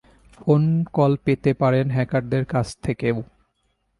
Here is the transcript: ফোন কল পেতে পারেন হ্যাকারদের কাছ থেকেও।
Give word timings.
ফোন 0.37 0.61
কল 0.93 1.13
পেতে 1.25 1.51
পারেন 1.53 1.85
হ্যাকারদের 1.89 2.43
কাছ 2.45 2.67
থেকেও। 2.83 3.17